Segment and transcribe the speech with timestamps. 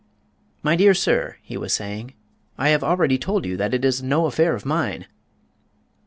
[0.63, 2.15] "My dear sir," he was saying,
[2.57, 5.05] "I have already told you that it is no affair of mine."